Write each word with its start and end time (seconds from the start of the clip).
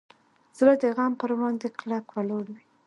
زړه 0.57 0.73
د 0.81 0.83
غم 0.95 1.13
پر 1.21 1.29
وړاندې 1.37 1.67
کلک 1.79 2.05
ولاړ 2.13 2.45
وي. 2.55 2.65